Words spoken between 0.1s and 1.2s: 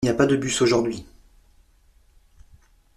a pas de bus aujourd’hui.